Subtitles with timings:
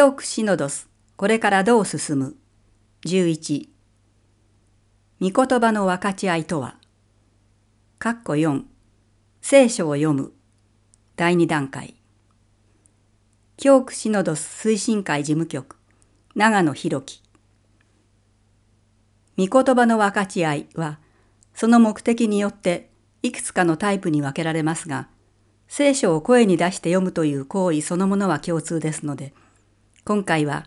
[0.00, 2.34] 教区シノドス、これからどう進む
[3.04, 3.68] ?11。
[5.20, 6.76] 御言葉の分かち合いとは？
[7.98, 8.62] 括弧4
[9.42, 10.32] 聖書を読む。
[11.16, 11.96] 第2段階。
[13.58, 15.76] 教区シノドス推進会事務局。
[16.34, 17.20] 長野博樹。
[19.36, 20.98] 御言葉の分かち合いは
[21.52, 22.88] その目的によって
[23.22, 25.08] いくつかのタイプに分けられますが
[25.68, 29.34] 聖書を声に出して読むという行為そのものは共通ですので
[30.04, 30.66] 今回は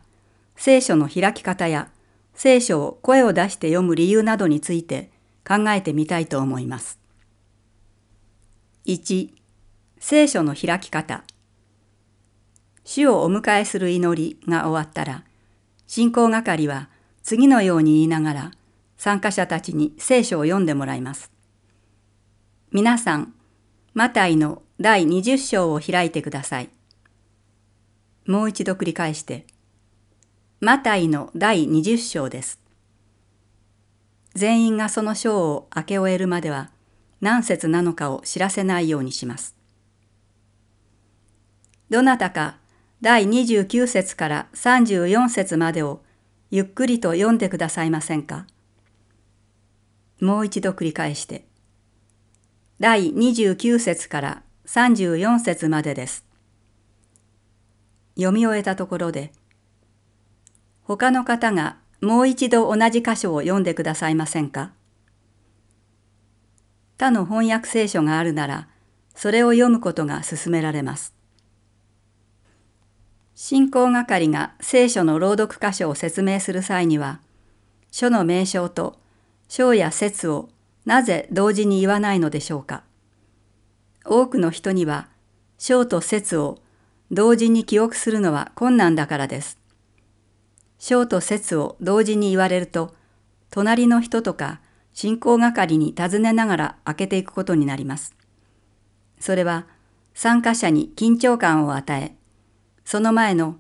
[0.56, 1.90] 聖書の開き方や
[2.36, 5.12] 聖書を声を出して読む理由などについて
[5.48, 7.00] 考えてみたいと思います。
[8.86, 9.30] 1.
[10.00, 11.24] 聖書の開き方
[12.84, 15.24] 主をお迎えする祈りが終わったら
[15.88, 16.90] 信仰係は
[17.24, 18.52] 次のように言いながら
[18.98, 21.32] 参加者たちに聖書を読んでもらいます。
[22.72, 23.34] 皆さん、
[23.94, 26.70] マタイの第20章を開いてください。
[28.26, 29.46] もう一度繰り返して、
[30.62, 32.60] マタイの第20章です。
[34.34, 36.72] 全員がその章を開け終えるまでは
[37.22, 39.56] 何節なのかを知らせないようにします。
[41.90, 42.58] どなたか
[43.02, 46.02] 第29節から34節までを
[46.50, 48.48] ゆっくりと読んでくださいませんか
[50.22, 51.46] もう一度繰り返して。
[52.80, 56.26] 第29節から34節までです。
[58.16, 59.32] 読み終えたところで、
[60.84, 64.72] 他の方がもう一度同じ箇所を読んでくださいませんか？
[66.98, 68.68] 他の翻訳聖書があるなら、
[69.16, 71.14] それを読むことが勧められます。
[73.36, 77.20] 信仰係が聖書の朗読箇所を説明する際には、
[77.92, 79.00] 書の名称と
[79.48, 80.50] 章や説を
[80.86, 82.84] なぜ同時に言わないのでしょうか？
[84.06, 85.08] 多くの人には
[85.58, 86.60] 章と説を
[87.14, 89.60] 同時に記憶するのは困難だからです。
[90.80, 92.96] 章と説を同時に言われると、
[93.52, 94.62] 隣の人とか
[94.94, 98.16] 進行係に尋ねながら開けていくことになります。
[99.20, 99.68] それは
[100.16, 102.16] 参加者に緊張感を与え、
[102.84, 103.58] その前の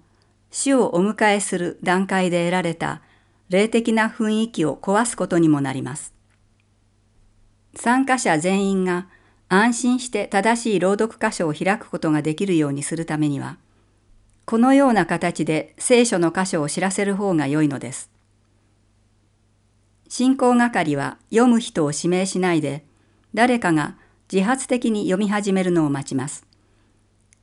[0.50, 3.02] 主をお迎えする段階で得られた
[3.50, 6.13] 霊的な雰囲気を壊すことにもなります。
[7.75, 9.08] 参加者全員が
[9.56, 13.58] 安心して正しい朗読箇所を開くことができるようにするためには、
[14.46, 18.09] このような形で聖書の箇所を知らせる方が良いのです。
[20.09, 22.84] 信仰係は読む人を指名しないで、
[23.36, 23.96] 誰かが
[24.31, 26.47] 自発的に読み始めるのを待ちます。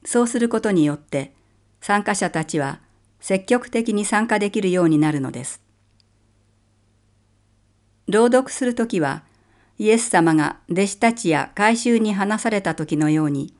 [0.04, 1.32] そうすることによって、
[1.80, 2.80] 参加者たちは
[3.20, 5.62] 積極的に参加できるようになるのです。
[8.08, 9.22] 朗読するときは、
[9.80, 13.54] イエス様が弟子たちや改宗に話された時のように、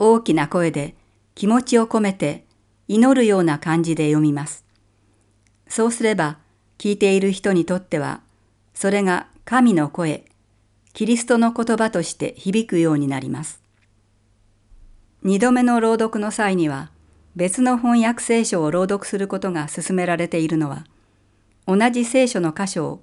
[0.00, 0.96] 大きな声で
[1.36, 2.44] 気持ちを込めて
[2.88, 4.64] 祈るような感じで読みます。
[5.68, 6.38] そうすれば、
[6.76, 8.20] 聞いている人にとっては、
[8.74, 10.24] それが神の声、
[10.92, 13.62] キリストの言葉として響くようになります。
[15.22, 16.90] 二度目の朗読の際には、
[17.36, 20.84] 別の翻訳聖書を朗読することが勧められているのは、
[21.68, 23.02] 同じ聖書の箇所を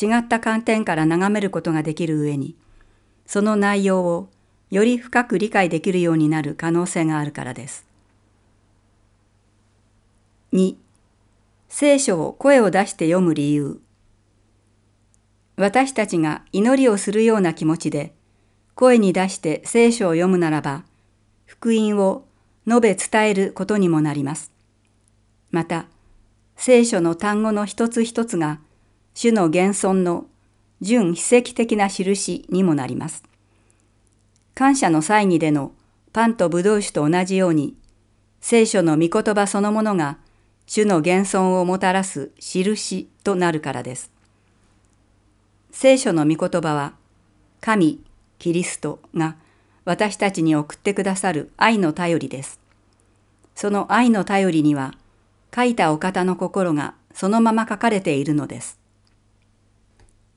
[0.00, 2.56] 違った観点から眺めることができる上に、
[3.26, 4.28] その内容を
[4.70, 7.86] より深く理解できるようになる可能性があるからです。
[10.52, 10.76] 2.
[11.68, 13.80] 聖書を声を出して読む理由
[15.56, 18.12] 私たちが祈りをするような気持ちで
[18.74, 20.82] 声に出して聖書を読むならば
[21.46, 22.24] 福音を
[22.66, 24.50] 述べ伝えることにもなります。
[25.50, 25.86] また
[26.56, 28.58] 聖書の単語の一つ一つが
[29.14, 30.26] 主の現存の
[30.80, 33.22] 純非跡的な印にもなります。
[34.54, 35.72] 感謝の祭儀での
[36.12, 37.76] パンとブドウ酒と同じように
[38.40, 40.18] 聖書の御言葉そのものが
[40.66, 44.10] 主の現存をもたらす印となるからです。
[45.72, 46.94] 聖書の御言葉は、
[47.60, 48.00] 神、
[48.38, 49.36] キリストが
[49.84, 52.60] 私たちに送ってくださる愛の頼りです。
[53.54, 54.94] その愛の頼りには、
[55.54, 58.79] 書いたお方の心がそのまま書かれているのです。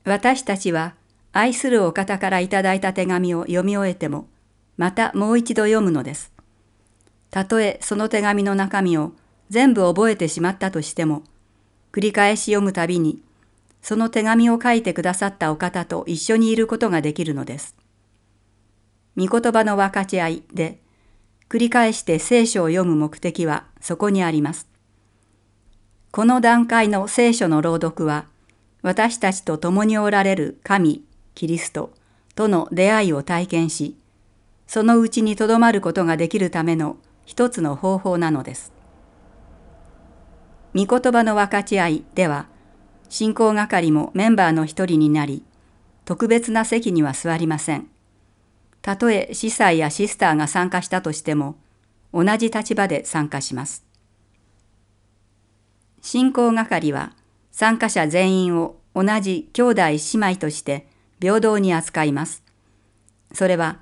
[0.04, 0.94] 私たちは
[1.32, 4.28] 愛するお方からいただいた手紙を読み終えても、
[4.76, 6.32] またもう一度読むのです。
[7.30, 9.12] たとえその手紙の中身を
[9.50, 11.24] 全部覚えてしまったとしても、
[11.92, 13.22] 繰り返し読むたびに、
[13.82, 17.74] その手紙を書いてくださったお方と一緒にいることができるのです。
[19.16, 20.80] 御言葉の分かち合いで、
[21.48, 24.68] 繰り返して聖書を読む目的はそこにあります。
[26.10, 28.26] この段階の聖書の朗読は、
[28.84, 31.02] 私たちと共におられる神、
[31.34, 31.94] キリスト
[32.34, 33.96] との出会いを体験し、
[34.66, 38.72] そのうちにとどまることができるための一つの方法なのです。
[40.74, 42.46] 御言葉の分かち合いでは、
[43.08, 45.42] 進行係もメンバーの一人になり、
[46.04, 47.88] 特別な席には座りません。
[48.82, 51.56] たとえ司祭やシスターが参加したとしても、
[52.12, 53.82] 同じ立場で参加します。
[56.02, 57.14] 進行係は
[57.54, 60.88] 参加者全員を同じ兄弟姉妹として
[61.20, 62.42] 平等に扱います。
[63.32, 63.78] それは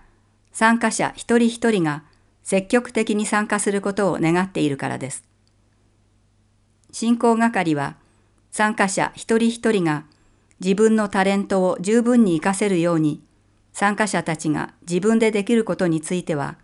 [0.53, 2.05] 参加者一人一人が
[2.43, 5.25] 積極的に参加することを願っているからです。
[6.91, 7.97] 進行係は
[8.51, 10.05] 参加者一人一人が
[10.61, 13.23] 自分のタレントを十分に活かせるように
[13.73, 16.59] 参加者たちが自分でできることについては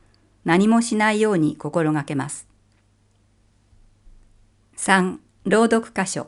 [0.44, 2.46] 何もしないように心がけます。
[4.76, 5.16] 3.
[5.46, 6.26] 朗読箇所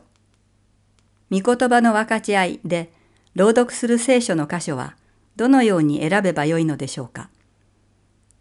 [1.31, 2.91] 御言葉の分かち合いで
[3.35, 4.95] 朗読する聖書の箇所は
[5.37, 7.29] どのように選べばよいのでしょうか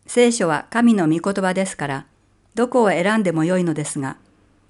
[0.06, 2.06] 聖書は神の御言葉ですから
[2.56, 4.16] どこを選んでもよいのですが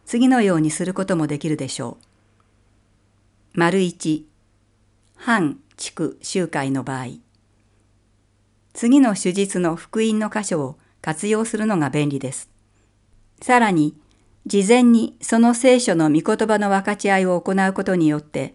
[0.05, 2.05] 次のようにすることもできるでしょう。
[3.55, 4.27] 丸一
[5.17, 7.07] 反地区集会の場合
[8.75, 12.51] 次の手術の福音の箇所を活用するのが便利です。
[13.41, 13.97] さらに
[14.47, 18.55] 事前にその聖書の御言葉の分かち合いを行うことによって、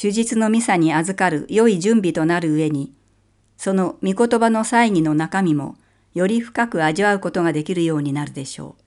[0.00, 2.92] 手術のミサに預かる良い準備となる上に、
[3.56, 5.76] その御言葉の祭儀の中身も
[6.14, 8.82] より深く味わうことができるようになるでしょう。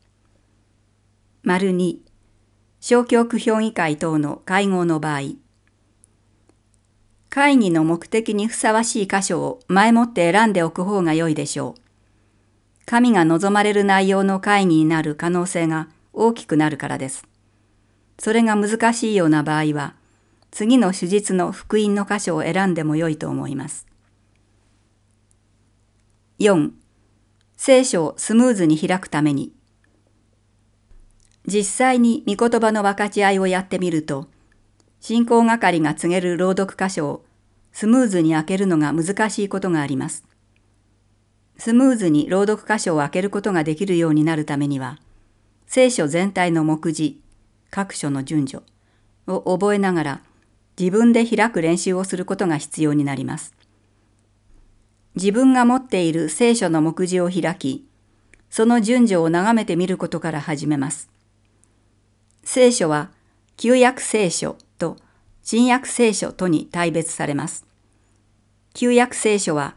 [1.44, 2.02] 丸二、
[2.80, 5.22] 小教区評議会等の会合の場合、
[7.30, 11.82] 会議の目的にふさわしい箇所を前もって選んでおく方が良いでしょう。
[12.86, 17.28] 神が望まれる内容の会議になる可能性が大きくなるからです。
[18.20, 19.96] それが難しいような場合は、
[20.52, 23.88] 次の手術の福音の箇所を選んでもよいと思います。
[26.40, 26.72] 4.
[27.58, 29.54] 聖書をスムーズに開くために
[31.46, 34.28] 実際に御言葉の分かち合いをやってみると、
[35.02, 37.26] 進行係が告げる朗読箇所を
[37.74, 40.24] スムーズに開けるのが難しいことがあります。
[41.58, 45.00] スムーズに朗読箇所を開けることができるようになるためには、
[45.76, 47.20] 聖書全体の目次、
[47.72, 48.64] 各所の順序
[49.26, 50.22] を覚えながら
[50.80, 53.56] 自分で開く練習をすることが必要になります。
[55.16, 57.88] 自分が持っている聖書の目次を開き、
[58.52, 61.10] その順序を眺めてみることから始めます。
[62.44, 63.10] 聖書は
[63.58, 64.98] 旧約聖書と
[65.42, 67.66] 新約聖書とに大別されます。
[68.76, 69.76] 旧約聖書は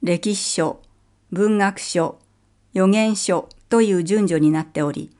[0.00, 0.80] 歴史書、
[1.32, 2.20] 文学書、
[2.72, 5.10] 予言書という順序になっており、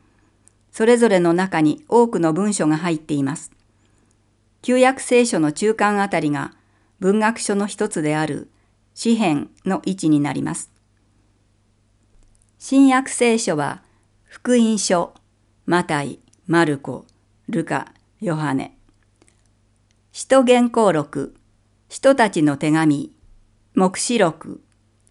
[0.74, 3.52] それぞれの中に多くの文書が入っています。
[4.60, 6.52] 旧約聖書の中間あたりが
[6.98, 8.50] 文学書の一つである
[8.92, 10.72] 詩篇の位置になります。
[12.58, 13.82] 新約聖書は
[14.24, 15.14] 福音書、
[15.64, 16.18] マタイ、
[16.48, 17.06] マルコ、
[17.48, 18.76] ルカ、ヨハネ。
[20.10, 21.36] 使徒原稿録、
[21.88, 23.12] 人たちの手紙、
[23.76, 24.60] 目視録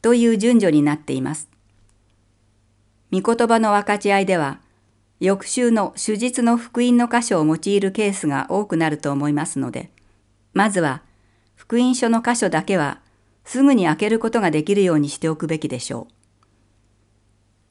[0.02, 1.48] という順序になっています。
[3.14, 4.60] 御言葉の分かち合いでは、
[5.24, 9.90] 翌週の手術の福音の箇所を用いるケースが多くなると思いますので、
[10.52, 11.02] まずは
[11.56, 13.00] 福音書の箇所だけは
[13.46, 16.08] すぐに開けることができるようにしておくべきでしょ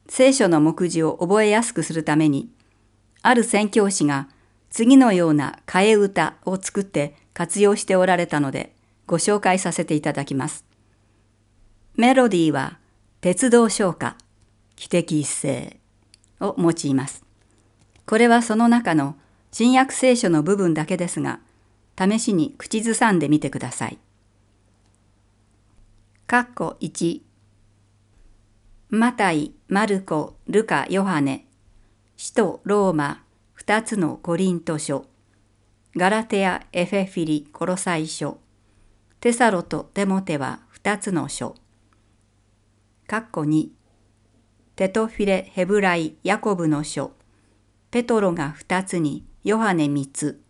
[0.08, 0.10] う。
[0.10, 2.48] 聖書の目次を覚えやすくするために、
[3.20, 4.30] ある宣教師が
[4.70, 8.74] 次のような替え歌を作って活用しておられたので、
[9.06, 10.64] ご紹介させていただきます。
[11.96, 12.78] メロディーは
[13.20, 14.16] 鉄道唱歌、
[14.74, 15.76] 汽笛一斉
[16.40, 17.21] を用います。
[18.06, 19.16] これはその中の
[19.52, 21.40] 新約聖書の部分だけですが、
[21.98, 23.98] 試しに口ずさんでみてください。
[26.26, 27.20] かっこ1
[28.90, 31.46] マタイ、マルコ、ルカ、ヨハネ、
[32.16, 35.06] 使徒ローマ、二つのコリント書、
[35.96, 38.38] ガラテア、エフェフィリ、コロサイ書、
[39.20, 41.54] テサロとテモテは二つの書。
[43.06, 43.68] かっこ2
[44.74, 47.12] テトフィレ・ヘブライ・ヤコブの書、
[47.92, 50.40] ペトロが2つにヨハネ3つ、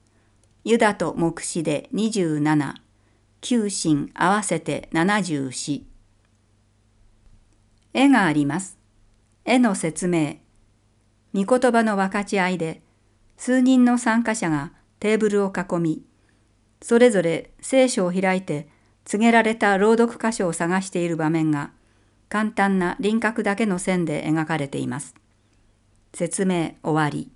[0.62, 2.74] ユダと目視で27、
[3.40, 5.82] 九神合わせて74。
[7.94, 8.78] 絵があります。
[9.44, 10.36] 絵の説明。
[11.34, 12.80] 御言葉の分かち合いで、
[13.36, 14.70] 数人の参加者が
[15.00, 16.04] テーブルを囲み、
[16.80, 18.68] それぞれ聖書を開いて
[19.04, 21.72] 告げられた朗読箇所を探している場面が、
[22.28, 25.16] 簡単な輪郭だけの線で描かれています。
[26.14, 27.30] 説明終わり。